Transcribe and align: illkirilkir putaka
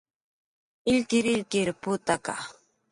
illkirilkir 0.93 1.67
putaka 1.83 2.35